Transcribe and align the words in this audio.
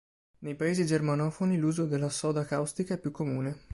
Nei 0.39 0.55
paesi 0.55 0.85
germanofoni 0.87 1.57
l'uso 1.59 1.85
della 1.85 2.09
soda 2.09 2.43
caustica 2.43 2.95
è 2.95 2.97
più 2.97 3.11
comune. 3.11 3.55